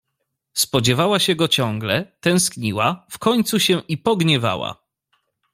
[0.53, 4.77] "Spodziewała się go ciągle, tęskniła, w końcu się i pogniewała."